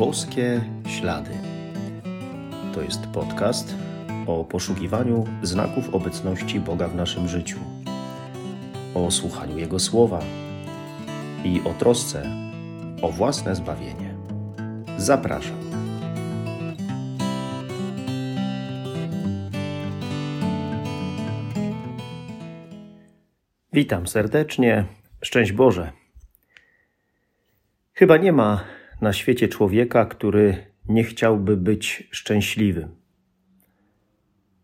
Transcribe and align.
Boskie 0.00 0.60
Ślady. 0.88 1.30
To 2.74 2.82
jest 2.82 3.06
podcast 3.06 3.74
o 4.26 4.44
poszukiwaniu 4.44 5.26
znaków 5.42 5.94
obecności 5.94 6.60
Boga 6.60 6.88
w 6.88 6.94
naszym 6.94 7.28
życiu, 7.28 7.58
o 8.94 9.10
słuchaniu 9.10 9.58
Jego 9.58 9.78
słowa 9.78 10.20
i 11.44 11.60
o 11.64 11.74
trosce 11.74 12.22
o 13.02 13.08
własne 13.08 13.54
zbawienie. 13.54 14.14
Zapraszam. 14.96 15.60
Witam 23.72 24.06
serdecznie. 24.06 24.84
Szczęść 25.22 25.52
Boże. 25.52 25.92
Chyba 27.92 28.16
nie 28.16 28.32
ma 28.32 28.79
na 29.00 29.12
świecie 29.12 29.48
człowieka, 29.48 30.04
który 30.06 30.66
nie 30.88 31.04
chciałby 31.04 31.56
być 31.56 32.08
szczęśliwym. 32.10 32.88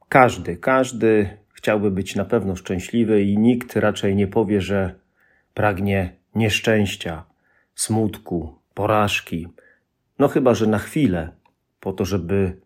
Każdy, 0.08 0.56
każdy 0.56 1.28
chciałby 1.52 1.90
być 1.90 2.16
na 2.16 2.24
pewno 2.24 2.56
szczęśliwy 2.56 3.22
i 3.22 3.38
nikt 3.38 3.76
raczej 3.76 4.16
nie 4.16 4.26
powie, 4.26 4.60
że 4.60 4.94
pragnie 5.54 6.16
nieszczęścia, 6.34 7.24
smutku, 7.74 8.58
porażki. 8.74 9.48
No 10.18 10.28
chyba, 10.28 10.54
że 10.54 10.66
na 10.66 10.78
chwilę, 10.78 11.32
po 11.80 11.92
to, 11.92 12.04
żeby 12.04 12.60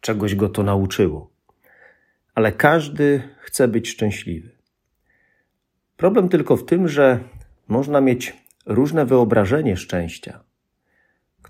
czegoś 0.00 0.34
go 0.34 0.48
to 0.48 0.62
nauczyło. 0.62 1.30
Ale 2.34 2.52
każdy 2.52 3.22
chce 3.38 3.68
być 3.68 3.88
szczęśliwy. 3.88 4.50
Problem 5.96 6.28
tylko 6.28 6.56
w 6.56 6.64
tym, 6.64 6.88
że 6.88 7.20
można 7.68 8.00
mieć 8.00 8.36
różne 8.66 9.06
wyobrażenie 9.06 9.76
szczęścia. 9.76 10.51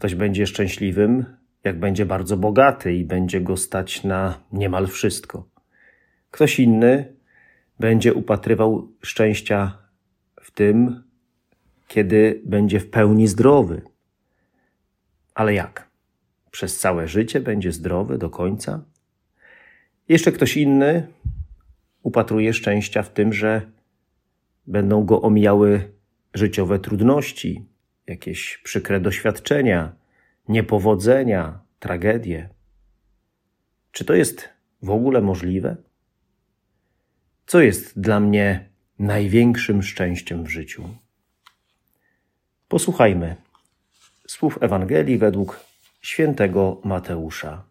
Ktoś 0.02 0.14
będzie 0.14 0.46
szczęśliwym, 0.46 1.24
jak 1.64 1.78
będzie 1.78 2.06
bardzo 2.06 2.36
bogaty 2.36 2.94
i 2.94 3.04
będzie 3.04 3.40
go 3.40 3.56
stać 3.56 4.04
na 4.04 4.38
niemal 4.52 4.86
wszystko. 4.86 5.48
Ktoś 6.30 6.60
inny 6.60 7.16
będzie 7.80 8.14
upatrywał 8.14 8.88
szczęścia 9.02 9.78
w 10.40 10.50
tym, 10.50 11.02
kiedy 11.88 12.42
będzie 12.44 12.80
w 12.80 12.90
pełni 12.90 13.26
zdrowy. 13.26 13.82
Ale 15.34 15.54
jak? 15.54 15.90
Przez 16.50 16.78
całe 16.78 17.08
życie 17.08 17.40
będzie 17.40 17.72
zdrowy 17.72 18.18
do 18.18 18.30
końca? 18.30 18.84
Jeszcze 20.08 20.32
ktoś 20.32 20.56
inny 20.56 21.06
upatruje 22.02 22.52
szczęścia 22.52 23.02
w 23.02 23.10
tym, 23.10 23.32
że 23.32 23.62
będą 24.66 25.04
go 25.04 25.22
omijały 25.22 25.92
życiowe 26.34 26.78
trudności, 26.78 27.71
jakieś 28.12 28.60
przykre 28.64 29.00
doświadczenia, 29.00 29.92
niepowodzenia, 30.48 31.60
tragedie. 31.78 32.48
Czy 33.92 34.04
to 34.04 34.14
jest 34.14 34.48
w 34.82 34.90
ogóle 34.90 35.20
możliwe? 35.20 35.76
Co 37.46 37.60
jest 37.60 38.00
dla 38.00 38.20
mnie 38.20 38.68
największym 38.98 39.82
szczęściem 39.82 40.44
w 40.44 40.48
życiu? 40.48 40.88
Posłuchajmy 42.68 43.36
słów 44.26 44.58
Ewangelii 44.60 45.18
według 45.18 45.60
świętego 46.00 46.80
Mateusza. 46.84 47.64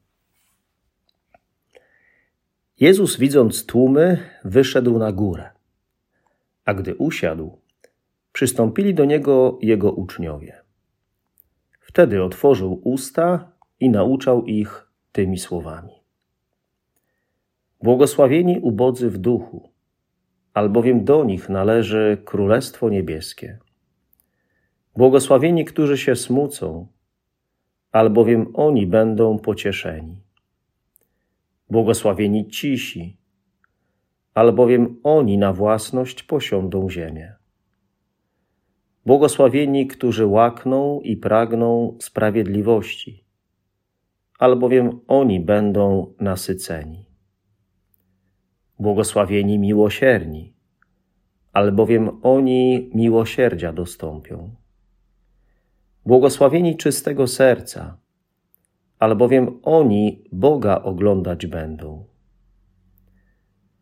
Jezus, 2.80 3.17
widząc 3.17 3.66
tłumy, 3.66 4.30
wyszedł 4.44 5.00
na 5.00 5.11
górę, 5.11 5.50
a 6.66 6.73
gdy 6.73 6.95
usiadł, 6.95 7.61
przystąpili 8.32 8.94
do 8.94 9.06
niego 9.06 9.60
jego 9.62 9.92
uczniowie. 9.92 10.62
Wtedy 11.80 12.24
otworzył 12.24 12.82
usta 12.84 13.52
i 13.80 13.90
nauczał 13.90 14.46
ich 14.46 14.92
tymi 15.12 15.38
słowami. 15.38 15.94
Błogosławieni 17.83 18.60
ubodzy 18.60 19.10
w 19.10 19.17
duchu, 19.17 19.70
albowiem 20.54 21.04
do 21.04 21.23
nich 21.23 21.50
należy 21.50 22.22
Królestwo 22.26 22.89
Niebieskie. 22.89 23.60
Błogosławieni, 24.95 25.66
którzy 25.66 25.98
się 25.98 26.16
smucą, 26.16 26.88
albowiem 27.92 28.48
oni 28.54 28.88
będą 28.88 29.39
pocieszeni. 29.39 30.22
Błogosławieni 31.70 32.48
cisi, 32.48 33.17
albowiem 34.34 35.00
oni 35.04 35.38
na 35.38 35.54
własność 35.54 36.23
posiądą 36.23 36.89
ziemię. 36.89 37.41
Błogosławieni, 39.06 39.88
którzy 39.88 40.26
łakną 40.26 41.00
i 41.00 41.17
pragną 41.17 41.98
sprawiedliwości, 42.02 43.26
albowiem 44.39 45.00
oni 45.08 45.39
będą 45.39 46.14
nasyceni. 46.20 47.06
Błogosławieni 48.80 49.60
miłosierni, 49.60 50.54
albowiem 51.54 52.10
oni 52.23 52.90
miłosierdzia 52.94 53.73
dostąpią. 53.73 54.56
Błogosławieni 56.06 56.78
czystego 56.78 57.28
serca, 57.28 57.98
albowiem 59.00 59.60
oni 59.64 60.23
Boga 60.32 60.82
oglądać 60.82 61.48
będą. 61.48 62.06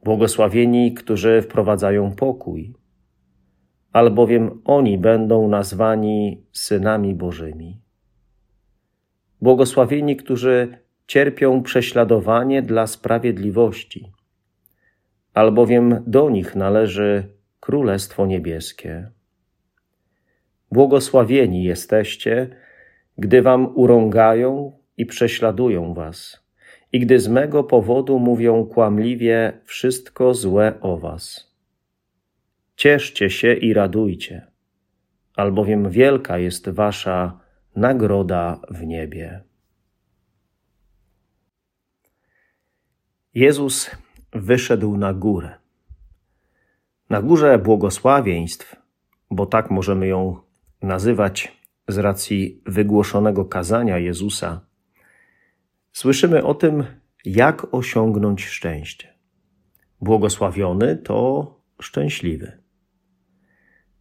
Błogosławieni, 0.04 0.94
którzy 0.94 1.42
wprowadzają 1.42 2.16
pokój, 2.16 2.74
albowiem 3.94 4.62
oni 4.66 4.98
będą 4.98 5.48
nazwani 5.48 6.44
synami 6.52 7.16
Bożymi. 7.16 7.82
Błogosławieni, 9.42 10.16
którzy 10.16 10.78
cierpią 11.08 11.64
prześladowanie 11.64 12.62
dla 12.62 12.88
sprawiedliwości, 12.88 14.12
albowiem 15.34 16.04
do 16.08 16.30
nich 16.30 16.56
należy 16.56 17.24
Królestwo 17.60 18.26
Niebieskie. 18.26 19.12
Błogosławieni 20.72 21.64
jesteście, 21.64 22.50
gdy 23.18 23.42
wam 23.42 23.78
urągają 23.78 24.72
i 24.98 25.06
prześladują 25.06 25.94
was, 25.94 26.44
i 26.92 27.00
gdy 27.00 27.20
z 27.20 27.28
mego 27.28 27.64
powodu 27.64 28.20
mówią 28.20 28.66
kłamliwie 28.66 29.54
wszystko 29.66 30.34
złe 30.34 30.74
o 30.82 30.98
was 30.98 31.49
Cieszcie 32.80 33.30
się 33.30 33.54
i 33.54 33.74
radujcie, 33.74 34.48
albowiem 35.36 35.90
wielka 35.90 36.38
jest 36.38 36.70
wasza 36.70 37.40
nagroda 37.76 38.60
w 38.70 38.86
niebie. 38.86 39.44
Jezus 43.34 43.92
wyszedł 44.34 44.98
na 44.98 45.14
górę. 45.14 45.56
Na 47.10 47.22
górze 47.22 47.58
błogosławieństw, 47.58 48.76
bo 49.32 49.46
tak 49.46 49.72
możemy 49.72 50.08
ją 50.08 50.38
nazywać 50.82 51.58
z 51.88 51.98
racji 51.98 52.62
wygłoszonego 52.66 53.46
kazania 53.46 53.98
Jezusa, 53.98 54.62
słyszymy 55.92 56.44
o 56.44 56.54
tym, 56.54 56.84
jak 57.26 57.74
osiągnąć 57.74 58.46
szczęście. 58.46 59.14
Błogosławiony 60.02 60.98
to 60.98 61.60
szczęśliwy. 61.82 62.69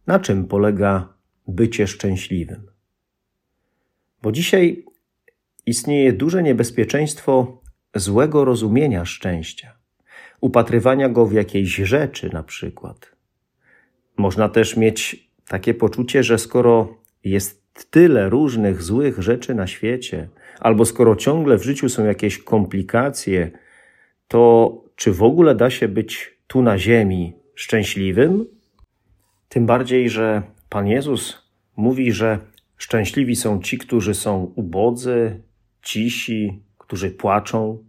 Na 0.09 0.19
czym 0.19 0.47
polega 0.47 1.13
bycie 1.47 1.87
szczęśliwym? 1.87 2.71
Bo 4.21 4.31
dzisiaj 4.31 4.85
istnieje 5.65 6.13
duże 6.13 6.43
niebezpieczeństwo 6.43 7.61
złego 7.95 8.45
rozumienia 8.45 9.05
szczęścia, 9.05 9.75
upatrywania 10.41 11.09
go 11.09 11.25
w 11.25 11.33
jakiejś 11.33 11.75
rzeczy, 11.75 12.29
na 12.33 12.43
przykład. 12.43 13.11
Można 14.17 14.49
też 14.49 14.77
mieć 14.77 15.29
takie 15.47 15.73
poczucie, 15.73 16.23
że 16.23 16.37
skoro 16.37 16.97
jest 17.23 17.85
tyle 17.91 18.29
różnych 18.29 18.81
złych 18.83 19.21
rzeczy 19.21 19.55
na 19.55 19.67
świecie, 19.67 20.29
albo 20.59 20.85
skoro 20.85 21.15
ciągle 21.15 21.57
w 21.57 21.63
życiu 21.63 21.89
są 21.89 22.05
jakieś 22.05 22.37
komplikacje, 22.37 23.51
to 24.27 24.73
czy 24.95 25.13
w 25.13 25.23
ogóle 25.23 25.55
da 25.55 25.69
się 25.69 25.87
być 25.87 26.37
tu 26.47 26.61
na 26.61 26.77
Ziemi 26.77 27.33
szczęśliwym? 27.55 28.58
Tym 29.49 29.65
bardziej, 29.65 30.09
że 30.09 30.41
Pan 30.69 30.87
Jezus 30.87 31.49
mówi, 31.75 32.11
że 32.11 32.39
szczęśliwi 32.77 33.35
są 33.35 33.61
ci, 33.61 33.77
którzy 33.77 34.13
są 34.13 34.53
ubodzy, 34.55 35.41
cisi, 35.81 36.63
którzy 36.77 37.11
płaczą. 37.11 37.83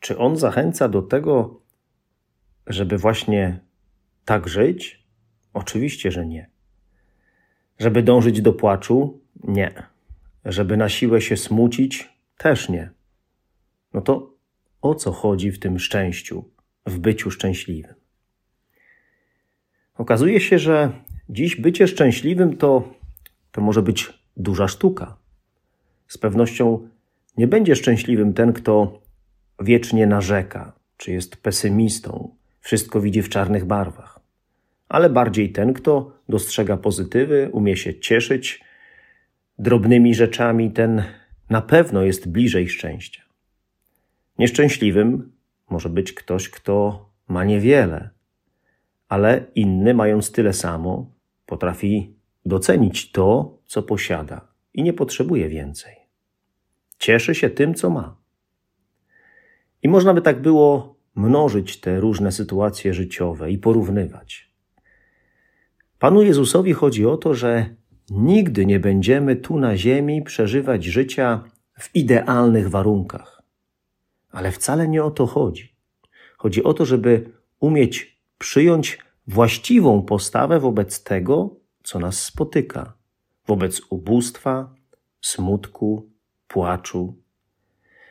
Czy 0.00 0.18
On 0.18 0.36
zachęca 0.36 0.88
do 0.88 1.02
tego, 1.02 1.60
żeby 2.66 2.98
właśnie 2.98 3.60
tak 4.24 4.48
żyć? 4.48 5.04
Oczywiście, 5.54 6.12
że 6.12 6.26
nie. 6.26 6.50
Żeby 7.78 8.02
dążyć 8.02 8.42
do 8.42 8.52
płaczu? 8.52 9.20
Nie. 9.44 9.82
Żeby 10.44 10.76
na 10.76 10.88
siłę 10.88 11.20
się 11.20 11.36
smucić? 11.36 12.08
Też 12.38 12.68
nie. 12.68 12.90
No 13.94 14.00
to 14.00 14.34
o 14.82 14.94
co 14.94 15.12
chodzi 15.12 15.50
w 15.50 15.58
tym 15.58 15.78
szczęściu, 15.78 16.44
w 16.86 16.98
byciu 16.98 17.30
szczęśliwym? 17.30 18.03
Okazuje 19.98 20.40
się, 20.40 20.58
że 20.58 20.92
dziś 21.28 21.56
bycie 21.56 21.88
szczęśliwym 21.88 22.56
to, 22.56 22.94
to 23.52 23.60
może 23.60 23.82
być 23.82 24.12
duża 24.36 24.68
sztuka. 24.68 25.16
Z 26.08 26.18
pewnością 26.18 26.88
nie 27.36 27.46
będzie 27.46 27.76
szczęśliwym 27.76 28.32
ten, 28.32 28.52
kto 28.52 29.00
wiecznie 29.60 30.06
narzeka, 30.06 30.72
czy 30.96 31.12
jest 31.12 31.36
pesymistą, 31.36 32.34
wszystko 32.60 33.00
widzi 33.00 33.22
w 33.22 33.28
czarnych 33.28 33.64
barwach, 33.64 34.20
ale 34.88 35.10
bardziej 35.10 35.52
ten, 35.52 35.72
kto 35.72 36.12
dostrzega 36.28 36.76
pozytywy, 36.76 37.48
umie 37.52 37.76
się 37.76 38.00
cieszyć 38.00 38.64
drobnymi 39.58 40.14
rzeczami, 40.14 40.70
ten 40.70 41.02
na 41.50 41.62
pewno 41.62 42.02
jest 42.02 42.28
bliżej 42.28 42.68
szczęścia. 42.68 43.22
Nieszczęśliwym 44.38 45.32
może 45.70 45.88
być 45.88 46.12
ktoś, 46.12 46.48
kto 46.48 47.08
ma 47.28 47.44
niewiele, 47.44 48.10
ale 49.08 49.46
inny, 49.54 49.94
mając 49.94 50.32
tyle 50.32 50.52
samo, 50.52 51.10
potrafi 51.46 52.16
docenić 52.44 53.12
to, 53.12 53.58
co 53.66 53.82
posiada 53.82 54.48
i 54.74 54.82
nie 54.82 54.92
potrzebuje 54.92 55.48
więcej. 55.48 55.94
Cieszy 56.98 57.34
się 57.34 57.50
tym, 57.50 57.74
co 57.74 57.90
ma. 57.90 58.16
I 59.82 59.88
można 59.88 60.14
by 60.14 60.22
tak 60.22 60.42
było 60.42 60.96
mnożyć 61.14 61.80
te 61.80 62.00
różne 62.00 62.32
sytuacje 62.32 62.94
życiowe 62.94 63.50
i 63.50 63.58
porównywać. 63.58 64.50
Panu 65.98 66.22
Jezusowi 66.22 66.72
chodzi 66.72 67.06
o 67.06 67.16
to, 67.16 67.34
że 67.34 67.74
nigdy 68.10 68.66
nie 68.66 68.80
będziemy 68.80 69.36
tu 69.36 69.58
na 69.58 69.76
ziemi 69.76 70.22
przeżywać 70.22 70.84
życia 70.84 71.44
w 71.78 71.96
idealnych 71.96 72.70
warunkach. 72.70 73.42
Ale 74.30 74.50
wcale 74.50 74.88
nie 74.88 75.04
o 75.04 75.10
to 75.10 75.26
chodzi. 75.26 75.74
Chodzi 76.36 76.64
o 76.64 76.74
to, 76.74 76.84
żeby 76.84 77.30
umieć 77.60 78.13
przyjąć 78.44 78.98
właściwą 79.26 80.02
postawę 80.02 80.60
wobec 80.60 81.02
tego, 81.02 81.56
co 81.82 81.98
nas 81.98 82.22
spotyka, 82.22 82.92
wobec 83.46 83.82
ubóstwa, 83.90 84.74
smutku, 85.20 86.10
płaczu, 86.48 87.22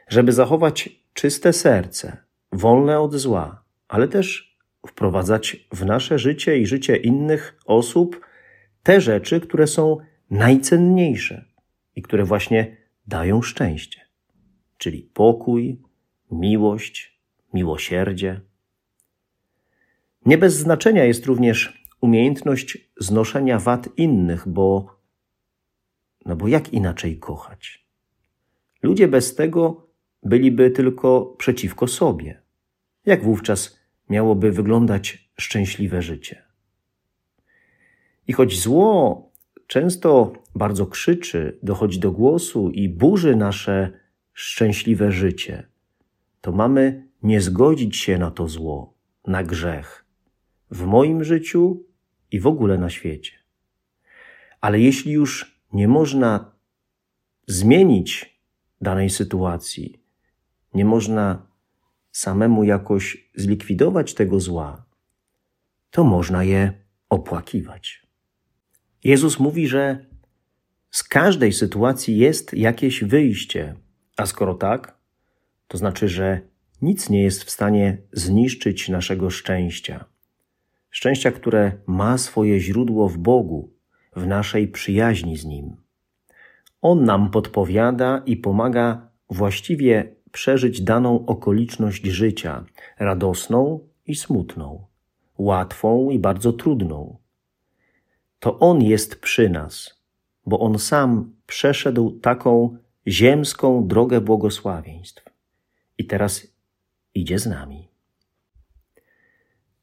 żeby 0.07 0.31
zachować 0.31 0.89
czyste 1.13 1.53
serce, 1.53 2.17
wolne 2.51 2.99
od 2.99 3.13
zła, 3.15 3.63
ale 3.87 4.07
też 4.07 4.57
wprowadzać 4.87 5.67
w 5.71 5.85
nasze 5.85 6.19
życie 6.19 6.57
i 6.57 6.65
życie 6.65 6.97
innych 6.97 7.59
osób 7.65 8.25
te 8.83 9.01
rzeczy, 9.01 9.39
które 9.39 9.67
są 9.67 9.97
najcenniejsze 10.29 11.45
i 11.95 12.01
które 12.01 12.23
właśnie 12.23 12.77
dają 13.07 13.41
szczęście, 13.41 14.01
czyli 14.77 15.09
pokój, 15.13 15.81
miłość, 16.31 17.19
miłosierdzie. 17.53 18.41
Nie 20.25 20.37
bez 20.37 20.53
znaczenia 20.53 21.03
jest 21.03 21.25
również 21.25 21.83
umiejętność 22.01 22.77
znoszenia 22.97 23.59
wad 23.59 23.89
innych, 23.97 24.47
bo 24.47 24.95
no 26.25 26.35
bo 26.35 26.47
jak 26.47 26.73
inaczej 26.73 27.19
kochać? 27.19 27.87
Ludzie 28.83 29.07
bez 29.07 29.35
tego 29.35 29.87
byliby 30.23 30.71
tylko 30.71 31.35
przeciwko 31.37 31.87
sobie. 31.87 32.41
Jak 33.05 33.23
wówczas 33.23 33.79
miałoby 34.09 34.51
wyglądać 34.51 35.29
szczęśliwe 35.39 36.01
życie? 36.01 36.43
I 38.27 38.33
choć 38.33 38.59
zło 38.59 39.31
często 39.67 40.33
bardzo 40.55 40.85
krzyczy, 40.85 41.59
dochodzi 41.63 41.99
do 41.99 42.11
głosu 42.11 42.69
i 42.69 42.89
burzy 42.89 43.35
nasze 43.35 43.91
szczęśliwe 44.33 45.11
życie, 45.11 45.67
to 46.41 46.51
mamy 46.51 47.07
nie 47.23 47.41
zgodzić 47.41 47.97
się 47.97 48.17
na 48.17 48.31
to 48.31 48.47
zło, 48.47 48.93
na 49.27 49.43
grzech 49.43 50.02
w 50.73 50.85
moim 50.85 51.23
życiu 51.23 51.83
i 52.31 52.39
w 52.39 52.47
ogóle 52.47 52.77
na 52.77 52.89
świecie. 52.89 53.31
Ale 54.61 54.79
jeśli 54.79 55.11
już 55.11 55.61
nie 55.73 55.87
można 55.87 56.51
zmienić 57.47 58.39
danej 58.81 59.09
sytuacji, 59.09 60.01
nie 60.73 60.85
można 60.85 61.47
samemu 62.11 62.63
jakoś 62.63 63.29
zlikwidować 63.35 64.13
tego 64.13 64.39
zła, 64.39 64.85
to 65.91 66.03
można 66.03 66.43
je 66.43 66.73
opłakiwać. 67.09 68.07
Jezus 69.03 69.39
mówi, 69.39 69.67
że 69.67 70.05
z 70.91 71.03
każdej 71.03 71.53
sytuacji 71.53 72.17
jest 72.17 72.53
jakieś 72.53 73.03
wyjście, 73.03 73.75
a 74.17 74.25
skoro 74.25 74.53
tak, 74.53 74.97
to 75.67 75.77
znaczy, 75.77 76.07
że 76.07 76.41
nic 76.81 77.09
nie 77.09 77.23
jest 77.23 77.43
w 77.43 77.51
stanie 77.51 77.97
zniszczyć 78.11 78.89
naszego 78.89 79.29
szczęścia. 79.29 80.12
Szczęścia, 80.93 81.31
które 81.31 81.71
ma 81.87 82.17
swoje 82.17 82.59
źródło 82.59 83.09
w 83.09 83.17
Bogu, 83.17 83.69
w 84.15 84.27
naszej 84.27 84.67
przyjaźni 84.67 85.37
z 85.37 85.45
Nim. 85.45 85.75
On 86.81 87.03
nam 87.03 87.31
podpowiada 87.31 88.21
i 88.25 88.37
pomaga 88.37 89.09
właściwie 89.29 90.15
przeżyć 90.31 90.81
daną 90.81 91.25
okoliczność 91.25 92.05
życia, 92.05 92.65
radosną 92.99 93.79
i 94.05 94.15
smutną, 94.15 94.85
łatwą 95.37 96.09
i 96.09 96.19
bardzo 96.19 96.53
trudną. 96.53 97.17
To 98.39 98.59
On 98.59 98.81
jest 98.81 99.21
przy 99.21 99.49
nas, 99.49 100.03
bo 100.45 100.59
On 100.59 100.79
sam 100.79 101.35
przeszedł 101.47 102.11
taką 102.11 102.77
ziemską 103.07 103.87
drogę 103.87 104.21
błogosławieństw 104.21 105.25
i 105.97 106.05
teraz 106.05 106.47
idzie 107.15 107.39
z 107.39 107.45
nami. 107.45 107.92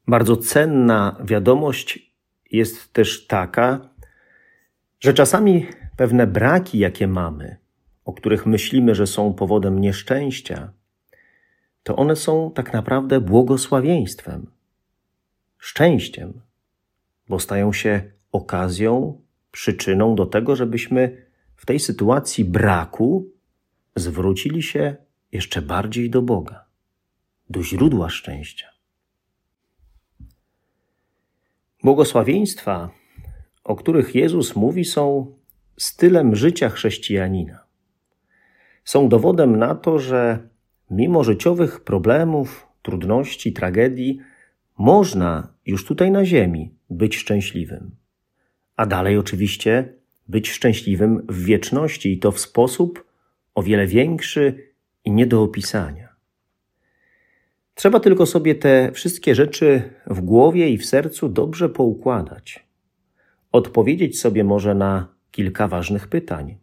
Bardzo 0.07 0.37
cenna 0.37 1.17
wiadomość 1.23 2.11
jest 2.51 2.93
też 2.93 3.27
taka, 3.27 3.89
że 4.99 5.13
czasami 5.13 5.67
pewne 5.97 6.27
braki, 6.27 6.79
jakie 6.79 7.07
mamy, 7.07 7.57
o 8.05 8.13
których 8.13 8.45
myślimy, 8.45 8.95
że 8.95 9.07
są 9.07 9.33
powodem 9.33 9.79
nieszczęścia, 9.79 10.73
to 11.83 11.95
one 11.95 12.15
są 12.15 12.51
tak 12.51 12.73
naprawdę 12.73 13.21
błogosławieństwem, 13.21 14.51
szczęściem, 15.57 16.41
bo 17.29 17.39
stają 17.39 17.73
się 17.73 18.11
okazją, 18.31 19.21
przyczyną 19.51 20.15
do 20.15 20.25
tego, 20.25 20.55
żebyśmy 20.55 21.25
w 21.55 21.65
tej 21.65 21.79
sytuacji 21.79 22.45
braku 22.45 23.31
zwrócili 23.95 24.63
się 24.63 24.95
jeszcze 25.31 25.61
bardziej 25.61 26.09
do 26.09 26.21
Boga, 26.21 26.65
do 27.49 27.63
źródła 27.63 28.09
szczęścia. 28.09 28.70
Błogosławieństwa, 31.83 32.89
o 33.63 33.75
których 33.75 34.15
Jezus 34.15 34.55
mówi, 34.55 34.85
są 34.85 35.35
stylem 35.77 36.35
życia 36.35 36.69
chrześcijanina. 36.69 37.59
Są 38.85 39.09
dowodem 39.09 39.55
na 39.55 39.75
to, 39.75 39.99
że 39.99 40.49
mimo 40.91 41.23
życiowych 41.23 41.83
problemów, 41.83 42.67
trudności, 42.81 43.53
tragedii, 43.53 44.19
można 44.77 45.53
już 45.65 45.85
tutaj 45.85 46.11
na 46.11 46.25
Ziemi 46.25 46.75
być 46.89 47.17
szczęśliwym. 47.17 47.95
A 48.75 48.85
dalej 48.85 49.17
oczywiście 49.17 49.93
być 50.27 50.49
szczęśliwym 50.49 51.25
w 51.29 51.43
wieczności 51.43 52.13
i 52.13 52.19
to 52.19 52.31
w 52.31 52.39
sposób 52.39 53.05
o 53.55 53.63
wiele 53.63 53.87
większy 53.87 54.71
i 55.05 55.11
nie 55.11 55.27
do 55.27 55.43
opisania. 55.43 56.10
Trzeba 57.81 57.99
tylko 57.99 58.25
sobie 58.25 58.55
te 58.55 58.91
wszystkie 58.91 59.35
rzeczy 59.35 59.93
w 60.07 60.21
głowie 60.21 60.69
i 60.69 60.77
w 60.77 60.85
sercu 60.85 61.29
dobrze 61.29 61.69
poukładać. 61.69 62.67
Odpowiedzieć 63.51 64.19
sobie 64.19 64.43
może 64.43 64.75
na 64.75 65.07
kilka 65.31 65.67
ważnych 65.67 66.07
pytań. 66.07 66.57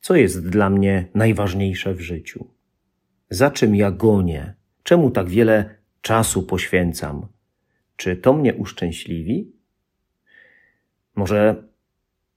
Co 0.00 0.16
jest 0.16 0.48
dla 0.48 0.70
mnie 0.70 1.08
najważniejsze 1.14 1.94
w 1.94 2.00
życiu? 2.00 2.46
Za 3.30 3.50
czym 3.50 3.76
ja 3.76 3.90
gonię? 3.90 4.54
Czemu 4.82 5.10
tak 5.10 5.28
wiele 5.28 5.74
czasu 6.02 6.42
poświęcam? 6.42 7.26
Czy 7.96 8.16
to 8.16 8.32
mnie 8.32 8.54
uszczęśliwi? 8.54 9.52
Może 11.14 11.62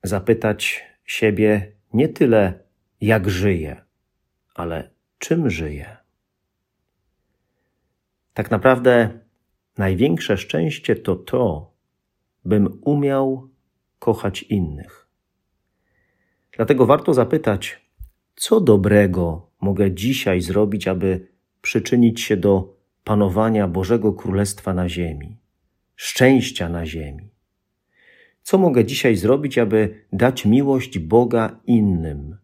zapytać 0.04 0.84
siebie 1.04 1.72
nie 1.94 2.10
tyle, 2.10 2.60
jak 3.02 3.30
żyję, 3.30 3.82
ale 4.56 4.90
czym 5.20 5.50
żyję. 5.50 6.05
Tak 8.36 8.52
naprawdę 8.52 9.20
największe 9.78 10.38
szczęście 10.38 10.96
to 10.96 11.16
to, 11.16 11.74
bym 12.46 12.80
umiał 12.82 13.50
kochać 14.00 14.44
innych. 14.44 15.08
Dlatego 16.52 16.86
warto 16.86 17.14
zapytać, 17.14 17.82
co 18.36 18.62
dobrego 18.62 19.50
mogę 19.62 19.92
dzisiaj 19.92 20.42
zrobić, 20.42 20.88
aby 20.88 21.28
przyczynić 21.62 22.22
się 22.22 22.38
do 22.38 22.78
panowania 23.04 23.68
Bożego 23.68 24.14
Królestwa 24.14 24.74
na 24.74 24.90
ziemi, 24.90 25.38
szczęścia 25.96 26.70
na 26.70 26.86
ziemi. 26.86 27.30
Co 28.42 28.58
mogę 28.58 28.86
dzisiaj 28.86 29.16
zrobić, 29.16 29.58
aby 29.58 30.06
dać 30.14 30.46
miłość 30.46 31.00
Boga 31.00 31.60
innym? 31.66 32.38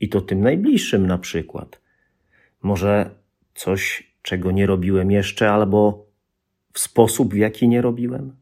I 0.00 0.08
to 0.08 0.20
tym 0.20 0.40
najbliższym 0.40 1.06
na 1.06 1.18
przykład. 1.18 1.80
Może 2.62 3.10
coś 3.54 4.13
czego 4.24 4.50
nie 4.50 4.66
robiłem 4.66 5.10
jeszcze, 5.10 5.52
albo 5.52 6.06
w 6.72 6.78
sposób, 6.78 7.34
w 7.34 7.36
jaki 7.36 7.68
nie 7.68 7.82
robiłem? 7.82 8.36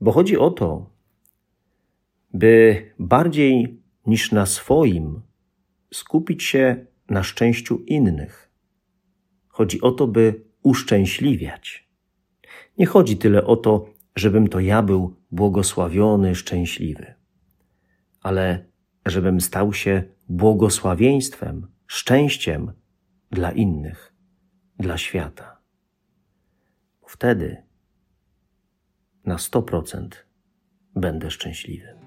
Bo 0.00 0.12
chodzi 0.12 0.38
o 0.38 0.50
to, 0.50 0.90
by 2.34 2.82
bardziej 2.98 3.80
niż 4.06 4.32
na 4.32 4.46
swoim, 4.46 5.22
skupić 5.92 6.42
się 6.42 6.86
na 7.10 7.22
szczęściu 7.22 7.78
innych. 7.86 8.50
Chodzi 9.48 9.80
o 9.80 9.90
to, 9.90 10.06
by 10.06 10.44
uszczęśliwiać. 10.62 11.88
Nie 12.78 12.86
chodzi 12.86 13.16
tyle 13.16 13.44
o 13.44 13.56
to, 13.56 13.86
żebym 14.16 14.48
to 14.48 14.60
ja 14.60 14.82
był 14.82 15.16
błogosławiony, 15.30 16.34
szczęśliwy, 16.34 17.14
ale 18.20 18.66
żebym 19.06 19.40
stał 19.40 19.72
się 19.72 20.02
błogosławieństwem, 20.28 21.66
szczęściem 21.86 22.72
dla 23.34 23.52
innych, 23.52 24.14
dla 24.78 24.98
świata. 24.98 25.58
Wtedy 27.06 27.62
na 29.24 29.36
100% 29.36 30.08
będę 30.96 31.30
szczęśliwy. 31.30 32.03